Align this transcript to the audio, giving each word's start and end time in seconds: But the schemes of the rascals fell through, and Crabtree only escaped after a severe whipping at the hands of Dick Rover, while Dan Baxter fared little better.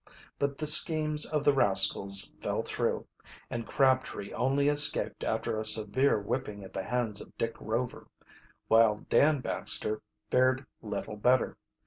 But 0.39 0.57
the 0.57 0.65
schemes 0.65 1.27
of 1.27 1.43
the 1.43 1.53
rascals 1.53 2.31
fell 2.41 2.63
through, 2.63 3.05
and 3.51 3.67
Crabtree 3.67 4.33
only 4.33 4.67
escaped 4.67 5.23
after 5.23 5.59
a 5.59 5.63
severe 5.67 6.19
whipping 6.19 6.63
at 6.63 6.73
the 6.73 6.81
hands 6.81 7.21
of 7.21 7.37
Dick 7.37 7.55
Rover, 7.59 8.07
while 8.67 9.05
Dan 9.11 9.41
Baxter 9.41 10.01
fared 10.31 10.65
little 10.81 11.17
better. 11.17 11.55